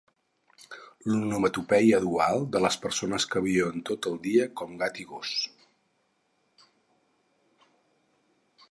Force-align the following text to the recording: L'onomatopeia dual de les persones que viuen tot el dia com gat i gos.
L'onomatopeia 1.09 1.99
dual 2.05 2.41
de 2.55 2.61
les 2.67 2.77
persones 2.85 3.27
que 3.35 3.43
viuen 3.49 3.85
tot 3.91 4.09
el 4.13 4.19
dia 4.25 4.49
com 4.63 4.75
gat 4.81 4.99
i 5.05 5.07
gos. 5.11 5.37